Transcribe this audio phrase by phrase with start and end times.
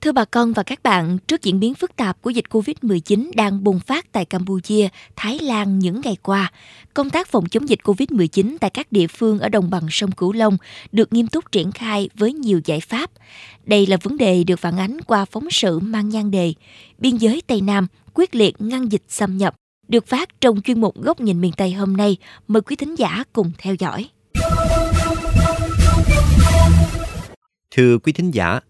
[0.00, 3.64] Thưa bà con và các bạn, trước diễn biến phức tạp của dịch COVID-19 đang
[3.64, 6.52] bùng phát tại Campuchia, Thái Lan những ngày qua,
[6.94, 10.32] công tác phòng chống dịch COVID-19 tại các địa phương ở đồng bằng sông Cửu
[10.32, 10.56] Long
[10.92, 13.10] được nghiêm túc triển khai với nhiều giải pháp.
[13.64, 16.54] Đây là vấn đề được phản ánh qua phóng sự mang nhan đề
[16.98, 19.54] Biên giới Tây Nam quyết liệt ngăn dịch xâm nhập,
[19.88, 22.16] được phát trong chuyên mục Góc nhìn miền Tây hôm nay.
[22.48, 24.08] Mời quý thính giả cùng theo dõi.
[27.70, 28.60] Thưa quý thính giả,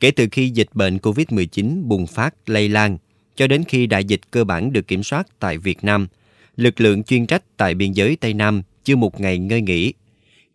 [0.00, 2.98] Kể từ khi dịch bệnh COVID-19 bùng phát lây lan
[3.36, 6.08] cho đến khi đại dịch cơ bản được kiểm soát tại Việt Nam,
[6.56, 9.92] lực lượng chuyên trách tại biên giới Tây Nam chưa một ngày ngơi nghỉ.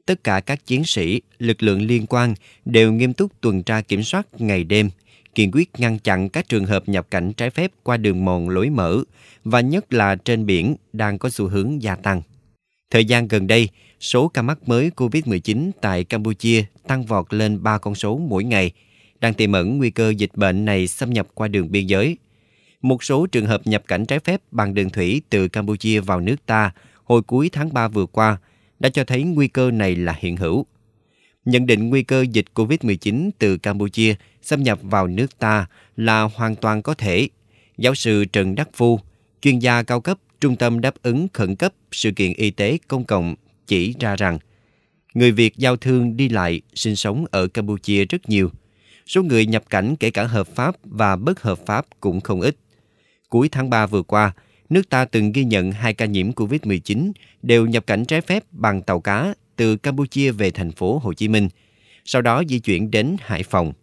[0.05, 2.33] Tất cả các chiến sĩ, lực lượng liên quan
[2.65, 4.89] đều nghiêm túc tuần tra kiểm soát ngày đêm,
[5.35, 8.69] kiên quyết ngăn chặn các trường hợp nhập cảnh trái phép qua đường mòn lối
[8.69, 9.03] mở
[9.43, 12.21] và nhất là trên biển đang có xu hướng gia tăng.
[12.91, 17.77] Thời gian gần đây, số ca mắc mới COVID-19 tại Campuchia tăng vọt lên 3
[17.77, 18.71] con số mỗi ngày–
[19.19, 22.17] đang tiềm ẩn nguy cơ dịch bệnh này xâm nhập qua đường biên giới.
[22.81, 26.45] Một số trường hợp nhập cảnh trái phép bằng đường thủy từ Campuchia vào nước
[26.45, 26.71] ta
[27.03, 28.37] hồi cuối tháng 3 vừa qua
[28.79, 30.65] đã cho thấy nguy cơ này là hiện hữu.
[31.45, 36.55] Nhận định nguy cơ dịch COVID-19 từ Campuchia xâm nhập vào nước ta là hoàn
[36.55, 37.29] toàn có thể.
[37.77, 38.99] Giáo sư Trần Đắc Phu,
[39.41, 43.03] chuyên gia cao cấp Trung tâm Đáp ứng Khẩn cấp Sự kiện Y tế Công
[43.03, 43.35] cộng
[43.67, 44.39] chỉ ra rằng
[45.13, 48.51] người Việt giao thương đi lại, sinh sống ở Campuchia rất nhiều–
[49.05, 52.55] số người nhập cảnh kể cả hợp pháp và bất hợp pháp cũng không ít.
[53.29, 54.33] Cuối tháng 3 vừa qua,
[54.69, 57.11] nước ta từng ghi nhận hai ca nhiễm COVID-19
[57.41, 61.27] đều nhập cảnh trái phép bằng tàu cá từ Campuchia về thành phố Hồ Chí
[61.27, 61.49] Minh,
[62.05, 63.73] sau đó di chuyển đến Hải Phòng.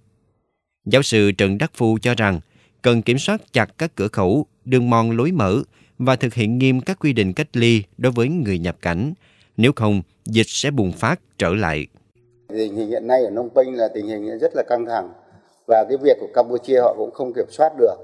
[0.84, 2.40] Giáo sư Trần Đắc Phu cho rằng
[2.82, 5.62] cần kiểm soát chặt các cửa khẩu, đường mòn lối mở
[5.98, 9.12] và thực hiện nghiêm các quy định cách ly đối với người nhập cảnh.
[9.56, 11.86] Nếu không, dịch sẽ bùng phát trở lại.
[12.53, 15.12] Tình hình hiện nay ở Nông Penh là tình hình rất là căng thẳng
[15.67, 17.97] và cái việc của Campuchia họ cũng không kiểm soát được.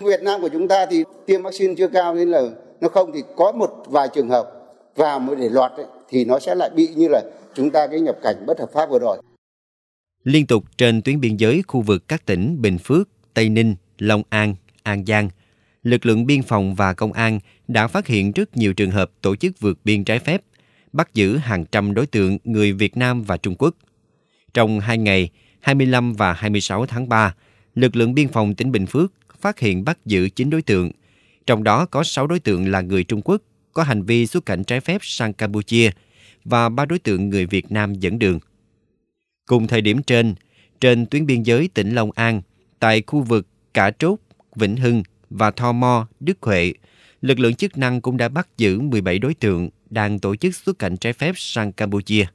[0.00, 2.42] Việt Nam của chúng ta thì tiêm vaccine chưa cao nên là
[2.80, 4.50] nó không thì có một vài trường hợp
[4.96, 7.22] vào mới để lọt ấy, thì nó sẽ lại bị như là
[7.54, 9.18] chúng ta cái nhập cảnh bất hợp pháp vừa rồi.
[10.24, 14.22] Liên tục trên tuyến biên giới khu vực các tỉnh Bình Phước, Tây Ninh, Long
[14.28, 15.28] An, An Giang,
[15.82, 19.36] lực lượng biên phòng và công an đã phát hiện rất nhiều trường hợp tổ
[19.36, 20.42] chức vượt biên trái phép
[20.94, 23.74] bắt giữ hàng trăm đối tượng người Việt Nam và Trung Quốc.
[24.54, 27.34] Trong hai ngày 25 và 26 tháng 3,
[27.74, 30.90] lực lượng biên phòng tỉnh Bình Phước phát hiện bắt giữ 9 đối tượng,
[31.46, 34.64] trong đó có 6 đối tượng là người Trung Quốc có hành vi xuất cảnh
[34.64, 35.90] trái phép sang Campuchia
[36.44, 38.38] và 3 đối tượng người Việt Nam dẫn đường.
[39.46, 40.34] Cùng thời điểm trên,
[40.80, 42.42] trên tuyến biên giới tỉnh Long An,
[42.78, 44.18] tại khu vực Cả Trốt,
[44.56, 46.72] Vĩnh Hưng và Tho Mo, Đức Huệ,
[47.20, 50.78] lực lượng chức năng cũng đã bắt giữ 17 đối tượng đang tổ chức xuất
[50.78, 52.26] cảnh trái phép sang Campuchia.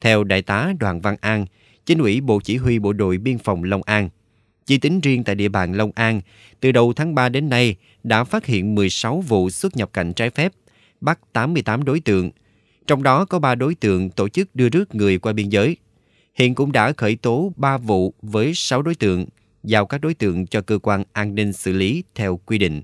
[0.00, 1.46] Theo Đại tá Đoàn Văn An,
[1.86, 4.08] Chính ủy Bộ Chỉ huy Bộ đội Biên phòng Long An,
[4.66, 6.20] chỉ tính riêng tại địa bàn Long An,
[6.60, 10.30] từ đầu tháng 3 đến nay đã phát hiện 16 vụ xuất nhập cảnh trái
[10.30, 10.52] phép,
[11.00, 12.30] bắt 88 đối tượng.
[12.86, 15.76] Trong đó có 3 đối tượng tổ chức đưa rước người qua biên giới.
[16.34, 19.26] Hiện cũng đã khởi tố 3 vụ với 6 đối tượng,
[19.62, 22.82] giao các đối tượng cho cơ quan an ninh xử lý theo quy định.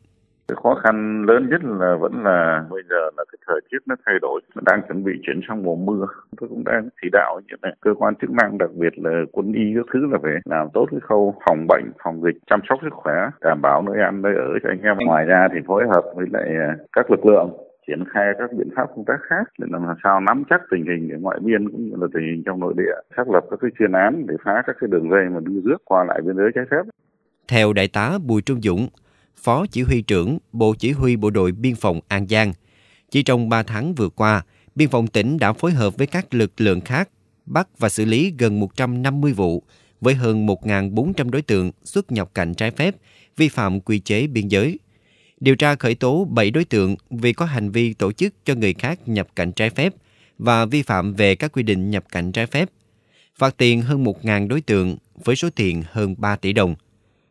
[0.48, 3.94] Cái khó khăn lớn nhất là vẫn là bây giờ là cái thời tiết nó
[4.06, 6.06] thay đổi, nó đang chuẩn bị chuyển sang mùa mưa.
[6.40, 7.76] Tôi cũng đang chỉ đạo như này.
[7.80, 10.86] cơ quan chức năng đặc biệt là quân y các thứ là phải làm tốt
[10.90, 14.34] cái khâu phòng bệnh, phòng dịch, chăm sóc sức khỏe, đảm bảo nơi ăn nơi
[14.34, 14.96] ở cho anh em.
[15.06, 17.50] Ngoài ra thì phối hợp với lại à, các lực lượng
[17.86, 21.12] triển khai các biện pháp công tác khác để làm sao nắm chắc tình hình
[21.12, 23.70] ở ngoại biên cũng như là tình hình trong nội địa, xác lập các cái
[23.78, 26.50] chuyên án để phá các cái đường dây mà đưa rước qua lại biên giới
[26.54, 26.82] trái phép.
[27.48, 28.88] Theo đại tá Bùi Trung Dũng,
[29.44, 32.52] Phó Chỉ huy trưởng Bộ Chỉ huy Bộ đội Biên phòng An Giang.
[33.10, 34.44] Chỉ trong 3 tháng vừa qua,
[34.74, 37.08] Biên phòng tỉnh đã phối hợp với các lực lượng khác
[37.46, 39.62] bắt và xử lý gần 150 vụ
[40.00, 42.96] với hơn 1.400 đối tượng xuất nhập cảnh trái phép,
[43.36, 44.78] vi phạm quy chế biên giới.
[45.40, 48.74] Điều tra khởi tố 7 đối tượng vì có hành vi tổ chức cho người
[48.74, 49.94] khác nhập cảnh trái phép
[50.38, 52.70] và vi phạm về các quy định nhập cảnh trái phép.
[53.38, 56.74] Phạt tiền hơn 1.000 đối tượng với số tiền hơn 3 tỷ đồng.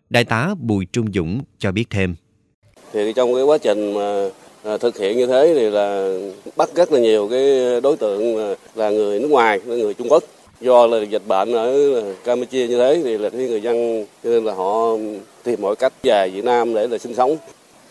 [0.10, 2.16] Đại tá Bùi Trung Dũng cho biết thêm.
[2.94, 4.30] Thì trong cái quá trình mà
[4.64, 6.18] à, thực hiện như thế thì là
[6.56, 10.24] bắt rất là nhiều cái đối tượng là người nước ngoài, người Trung Quốc.
[10.62, 14.46] Do là dịch bệnh ở Campuchia như thế thì là cái người dân cho nên
[14.46, 14.98] là họ
[15.44, 17.38] tìm mọi cách về Việt Nam để là sinh sống.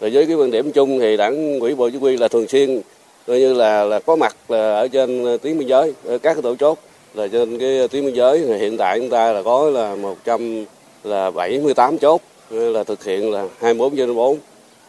[0.01, 2.81] Rồi với cái quan điểm chung thì đảng ủy bộ chỉ huy là thường xuyên
[3.27, 6.43] coi như là là có mặt là ở trên tuyến biên giới ở các cái
[6.43, 6.79] tổ chốt
[7.15, 10.65] là trên cái tuyến biên giới thì hiện tại chúng ta là có là 100
[11.05, 12.21] là 78 chốt
[12.51, 14.39] là thực hiện là 24 trên 24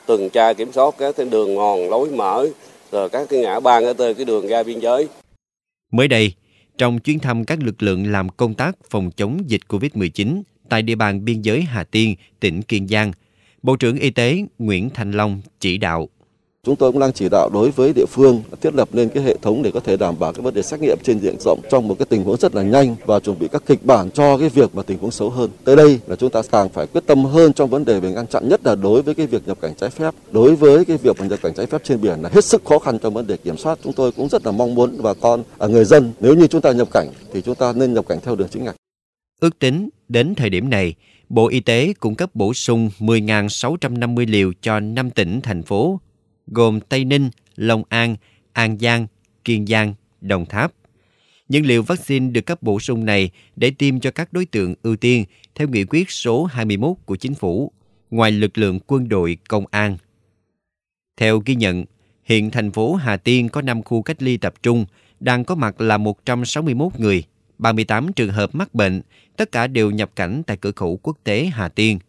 [0.05, 2.47] tuần tra kiểm soát các cái đường ngòn lối mở
[2.91, 5.07] rồi các cái ngã ba ngã tư cái đường ra biên giới.
[5.91, 6.33] Mới đây,
[6.77, 10.95] trong chuyến thăm các lực lượng làm công tác phòng chống dịch COVID-19 tại địa
[10.95, 13.11] bàn biên giới Hà Tiên, tỉnh Kiên Giang.
[13.63, 16.09] Bộ trưởng Y tế Nguyễn Thành Long chỉ đạo.
[16.67, 19.37] Chúng tôi cũng đang chỉ đạo đối với địa phương thiết lập nên cái hệ
[19.41, 21.87] thống để có thể đảm bảo cái vấn đề xét nghiệm trên diện rộng trong
[21.87, 24.49] một cái tình huống rất là nhanh và chuẩn bị các kịch bản cho cái
[24.49, 25.49] việc mà tình huống xấu hơn.
[25.63, 28.27] Tới đây là chúng ta càng phải quyết tâm hơn trong vấn đề về ngăn
[28.27, 30.13] chặn nhất là đối với cái việc nhập cảnh trái phép.
[30.31, 32.79] Đối với cái việc mà nhập cảnh trái phép trên biển là hết sức khó
[32.79, 33.79] khăn trong vấn đề kiểm soát.
[33.83, 36.61] Chúng tôi cũng rất là mong muốn bà con, ở người dân nếu như chúng
[36.61, 38.75] ta nhập cảnh thì chúng ta nên nhập cảnh theo đường chính ngạch.
[39.39, 40.95] Ước tính đến thời điểm này,
[41.29, 45.99] Bộ Y tế cung cấp bổ sung 10.650 liều cho 5 tỉnh, thành phố
[46.47, 48.15] gồm Tây Ninh, Long An,
[48.53, 49.07] An Giang,
[49.43, 50.73] Kiên Giang, Đồng Tháp.
[51.49, 54.95] Những liều vaccine được cấp bổ sung này để tiêm cho các đối tượng ưu
[54.95, 55.25] tiên
[55.55, 57.71] theo nghị quyết số 21 của chính phủ,
[58.11, 59.97] ngoài lực lượng quân đội, công an.
[61.17, 61.85] Theo ghi nhận,
[62.23, 64.85] hiện thành phố Hà Tiên có 5 khu cách ly tập trung,
[65.19, 67.23] đang có mặt là 161 người,
[67.57, 69.01] 38 trường hợp mắc bệnh,
[69.37, 71.99] tất cả đều nhập cảnh tại cửa khẩu quốc tế Hà Tiên.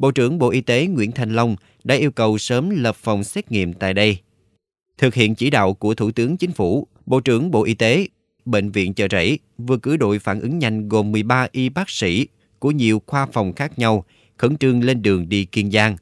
[0.00, 3.52] Bộ trưởng Bộ Y tế Nguyễn Thành Long đã yêu cầu sớm lập phòng xét
[3.52, 4.18] nghiệm tại đây.
[4.98, 8.06] Thực hiện chỉ đạo của Thủ tướng Chính phủ, Bộ trưởng Bộ Y tế,
[8.44, 12.26] Bệnh viện Chợ Rẫy vừa cử đội phản ứng nhanh gồm 13 y bác sĩ
[12.58, 14.04] của nhiều khoa phòng khác nhau
[14.36, 15.96] khẩn trương lên đường đi Kiên Giang.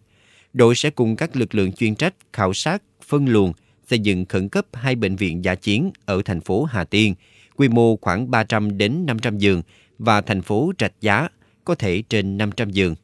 [0.53, 3.53] Đội sẽ cùng các lực lượng chuyên trách khảo sát, phân luồng,
[3.91, 7.15] xây dựng khẩn cấp hai bệnh viện giả chiến ở thành phố Hà Tiên,
[7.57, 9.63] quy mô khoảng 300 đến 500 giường
[9.99, 11.29] và thành phố Trạch Giá
[11.65, 12.95] có thể trên 500 giường.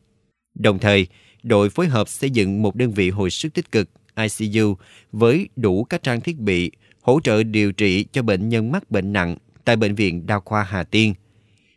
[0.54, 1.06] Đồng thời,
[1.42, 4.76] đội phối hợp xây dựng một đơn vị hồi sức tích cực ICU
[5.12, 6.70] với đủ các trang thiết bị
[7.02, 10.62] hỗ trợ điều trị cho bệnh nhân mắc bệnh nặng tại Bệnh viện Đa khoa
[10.62, 11.14] Hà Tiên,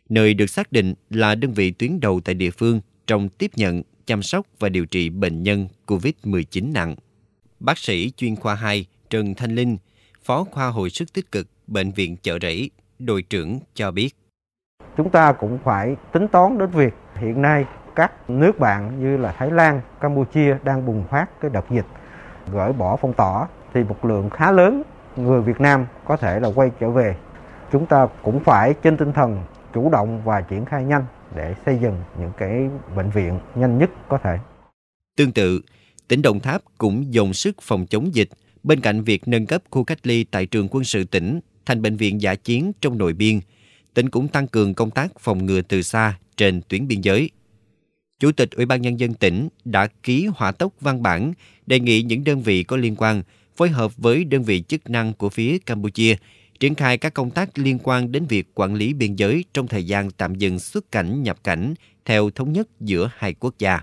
[0.08, 3.82] nơi được xác định là đơn vị tuyến đầu tại địa phương trong tiếp nhận,
[4.06, 6.94] chăm sóc và điều trị bệnh nhân COVID-19 nặng.
[7.60, 9.76] Bác sĩ chuyên khoa 2 Trần Thanh Linh,
[10.22, 14.14] Phó khoa hồi sức tích cực Bệnh viện Chợ Rẫy, đội trưởng cho biết.
[14.96, 17.64] Chúng ta cũng phải tính toán đến việc hiện nay
[17.98, 21.86] các nước bạn như là Thái Lan, Campuchia đang bùng phát cái đợt dịch
[22.52, 24.82] gỡ bỏ phong tỏa thì một lượng khá lớn
[25.16, 27.16] người Việt Nam có thể là quay trở về.
[27.72, 29.42] Chúng ta cũng phải trên tinh thần
[29.74, 31.04] chủ động và triển khai nhanh
[31.34, 34.38] để xây dựng những cái bệnh viện nhanh nhất có thể.
[35.16, 35.60] Tương tự,
[36.08, 38.28] tỉnh Đồng Tháp cũng dồn sức phòng chống dịch
[38.62, 41.96] bên cạnh việc nâng cấp khu cách ly tại trường quân sự tỉnh thành bệnh
[41.96, 43.40] viện giả chiến trong nội biên.
[43.94, 47.30] Tỉnh cũng tăng cường công tác phòng ngừa từ xa trên tuyến biên giới.
[48.18, 51.32] Chủ tịch Ủy ban Nhân dân tỉnh đã ký hỏa tốc văn bản
[51.66, 53.22] đề nghị những đơn vị có liên quan
[53.56, 56.16] phối hợp với đơn vị chức năng của phía Campuchia
[56.60, 59.84] triển khai các công tác liên quan đến việc quản lý biên giới trong thời
[59.84, 61.74] gian tạm dừng xuất cảnh, nhập cảnh
[62.04, 63.80] theo thống nhất giữa hai quốc gia.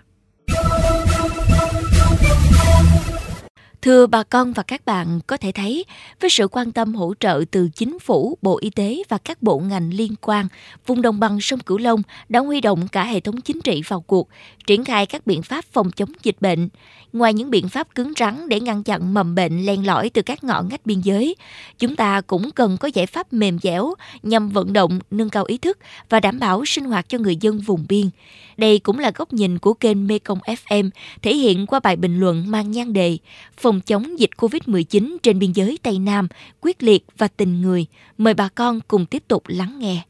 [3.85, 5.85] Thưa bà con và các bạn, có thể thấy
[6.21, 9.59] với sự quan tâm hỗ trợ từ chính phủ, Bộ Y tế và các bộ
[9.59, 10.47] ngành liên quan,
[10.85, 14.01] vùng đồng bằng sông Cửu Long đã huy động cả hệ thống chính trị vào
[14.01, 14.29] cuộc,
[14.67, 16.69] triển khai các biện pháp phòng chống dịch bệnh.
[17.13, 20.43] Ngoài những biện pháp cứng rắn để ngăn chặn mầm bệnh len lỏi từ các
[20.43, 21.35] ngõ ngách biên giới,
[21.79, 23.93] chúng ta cũng cần có giải pháp mềm dẻo
[24.23, 25.77] nhằm vận động, nâng cao ý thức
[26.09, 28.09] và đảm bảo sinh hoạt cho người dân vùng biên.
[28.57, 30.89] Đây cũng là góc nhìn của kênh Mekong FM
[31.21, 33.17] thể hiện qua bài bình luận mang nhan đề
[33.57, 36.27] Phòng chống dịch COVID-19 trên biên giới Tây Nam,
[36.61, 37.85] quyết liệt và tình người.
[38.17, 40.01] Mời bà con cùng tiếp tục lắng nghe.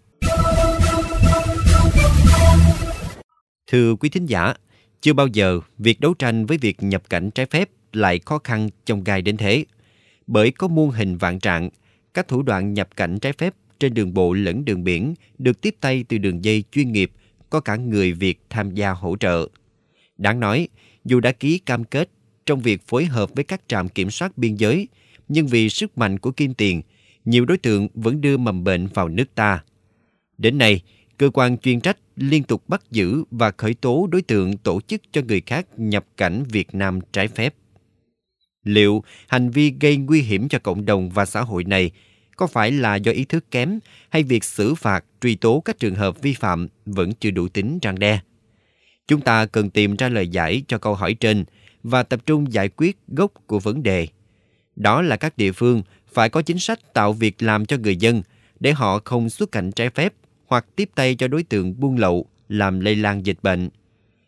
[3.67, 4.53] Thưa quý thính giả,
[5.01, 8.69] chưa bao giờ việc đấu tranh với việc nhập cảnh trái phép lại khó khăn
[8.85, 9.65] trong gai đến thế.
[10.27, 11.69] Bởi có muôn hình vạn trạng,
[12.13, 15.75] các thủ đoạn nhập cảnh trái phép trên đường bộ lẫn đường biển được tiếp
[15.81, 17.11] tay từ đường dây chuyên nghiệp,
[17.55, 19.47] có cả người Việt tham gia hỗ trợ.
[20.17, 20.67] Đáng nói,
[21.05, 22.09] dù đã ký cam kết
[22.45, 24.87] trong việc phối hợp với các trạm kiểm soát biên giới,
[25.27, 26.81] nhưng vì sức mạnh của kim tiền,
[27.25, 29.63] nhiều đối tượng vẫn đưa mầm bệnh vào nước ta.
[30.37, 30.81] Đến nay,
[31.17, 35.01] cơ quan chuyên trách liên tục bắt giữ và khởi tố đối tượng tổ chức
[35.11, 37.55] cho người khác nhập cảnh Việt Nam trái phép.
[38.63, 41.91] Liệu hành vi gây nguy hiểm cho cộng đồng và xã hội này
[42.35, 45.95] có phải là do ý thức kém hay việc xử phạt truy tố các trường
[45.95, 48.19] hợp vi phạm vẫn chưa đủ tính răng đe?
[49.07, 51.45] Chúng ta cần tìm ra lời giải cho câu hỏi trên
[51.83, 54.07] và tập trung giải quyết gốc của vấn đề.
[54.75, 58.21] Đó là các địa phương phải có chính sách tạo việc làm cho người dân
[58.59, 60.13] để họ không xuất cảnh trái phép
[60.47, 63.69] hoặc tiếp tay cho đối tượng buôn lậu làm lây lan dịch bệnh.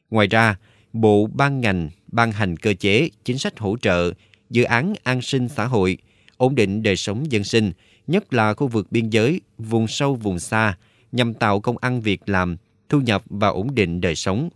[0.10, 0.56] Ngoài ra,
[0.94, 4.12] Bộ ban ngành ban hành cơ chế, chính sách hỗ trợ,
[4.50, 5.98] dự án an sinh xã hội,
[6.38, 7.72] ổn định đời sống dân sinh,
[8.08, 10.78] nhất là khu vực biên giới, vùng sâu vùng xa,
[11.12, 12.58] nhằm tạo công ăn việc làm,
[12.90, 14.50] thu nhập và ổn định đời sống.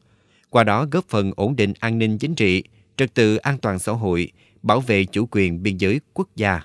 [0.50, 2.64] Qua đó góp phần ổn định an ninh chính trị,
[2.98, 4.32] trật tự an toàn xã hội,
[4.62, 6.62] bảo vệ chủ quyền biên giới quốc gia.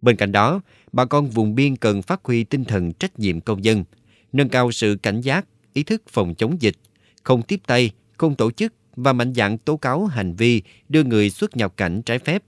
[0.00, 0.60] Bên cạnh đó,
[0.92, 3.84] bà con vùng biên cần phát huy tinh thần trách nhiệm công dân,
[4.32, 6.76] nâng cao sự cảnh giác, ý thức phòng chống dịch,
[7.22, 11.30] không tiếp tay, không tổ chức và mạnh dạn tố cáo hành vi đưa người
[11.30, 12.42] xuất nhập cảnh trái phép.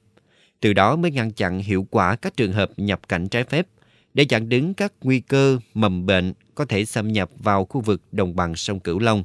[0.61, 3.67] Từ đó mới ngăn chặn hiệu quả các trường hợp nhập cảnh trái phép
[4.15, 8.03] để chặn đứng các nguy cơ mầm bệnh có thể xâm nhập vào khu vực
[8.13, 9.25] đồng bằng sông Cửu Long,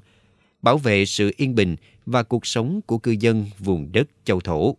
[0.62, 4.76] bảo vệ sự yên bình và cuộc sống của cư dân vùng đất châu thổ.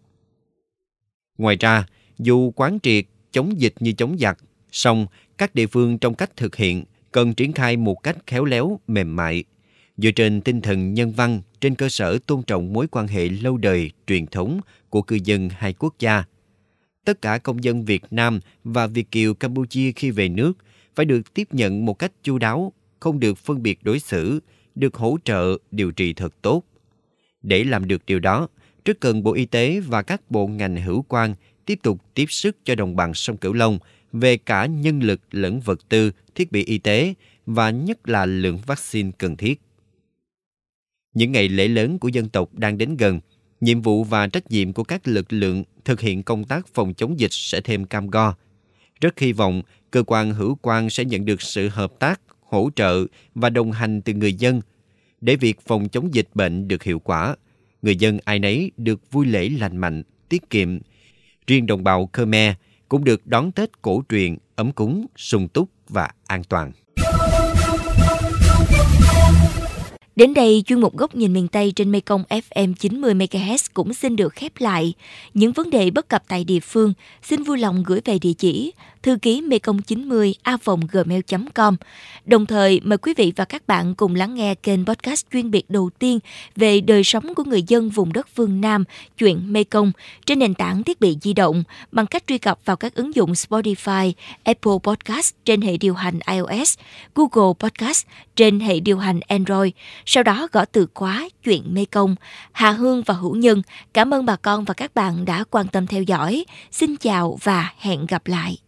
[1.38, 1.86] Ngoài ra,
[2.18, 4.38] dù quán triệt chống dịch như chống giặc,
[4.72, 5.06] song
[5.38, 9.16] các địa phương trong cách thực hiện cần triển khai một cách khéo léo, mềm
[9.16, 9.44] mại,
[9.96, 13.56] dựa trên tinh thần nhân văn trên cơ sở tôn trọng mối quan hệ lâu
[13.56, 16.24] đời, truyền thống của cư dân hai quốc gia.
[17.04, 20.52] Tất cả công dân Việt Nam và Việt Kiều Campuchia khi về nước
[20.94, 24.40] phải được tiếp nhận một cách chu đáo, không được phân biệt đối xử,
[24.74, 26.62] được hỗ trợ điều trị thật tốt.
[27.42, 28.48] Để làm được điều đó,
[28.84, 31.34] rất cần Bộ Y tế và các bộ ngành hữu quan
[31.66, 33.78] tiếp tục tiếp sức cho đồng bằng sông Cửu Long
[34.12, 37.14] về cả nhân lực lẫn vật tư, thiết bị y tế
[37.46, 39.60] và nhất là lượng vaccine cần thiết.
[41.14, 43.20] Những ngày lễ lớn của dân tộc đang đến gần,
[43.62, 47.20] nhiệm vụ và trách nhiệm của các lực lượng thực hiện công tác phòng chống
[47.20, 48.34] dịch sẽ thêm cam go.
[49.00, 53.04] Rất hy vọng cơ quan hữu quan sẽ nhận được sự hợp tác, hỗ trợ
[53.34, 54.60] và đồng hành từ người dân
[55.20, 57.36] để việc phòng chống dịch bệnh được hiệu quả.
[57.82, 60.78] Người dân ai nấy được vui lễ lành mạnh, tiết kiệm.
[61.46, 62.54] Riêng đồng bào Khmer
[62.88, 66.72] cũng được đón Tết cổ truyền, ấm cúng, sung túc và an toàn.
[70.16, 74.16] Đến đây, chuyên mục Góc nhìn miền Tây trên Mekong FM 90 MHz cũng xin
[74.16, 74.94] được khép lại.
[75.34, 76.92] Những vấn đề bất cập tại địa phương,
[77.22, 80.56] xin vui lòng gửi về địa chỉ thư ký mekong 90 a
[80.92, 81.76] gmail.com.
[82.24, 85.70] Đồng thời, mời quý vị và các bạn cùng lắng nghe kênh podcast chuyên biệt
[85.70, 86.18] đầu tiên
[86.56, 88.84] về đời sống của người dân vùng đất phương Nam,
[89.18, 89.92] chuyện Mekong,
[90.26, 93.32] trên nền tảng thiết bị di động bằng cách truy cập vào các ứng dụng
[93.32, 94.12] Spotify,
[94.44, 96.78] Apple Podcast trên hệ điều hành iOS,
[97.14, 99.72] Google Podcast trên hệ điều hành Android.
[100.06, 102.14] Sau đó gõ từ khóa chuyện Mekong.
[102.52, 103.62] Hà Hương và Hữu Nhân,
[103.94, 106.44] cảm ơn bà con và các bạn đã quan tâm theo dõi.
[106.70, 108.61] Xin chào và hẹn gặp lại.